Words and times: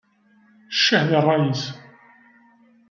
Ccah 0.75 1.03
di 1.09 1.19
ṛṛay-is! 1.25 1.63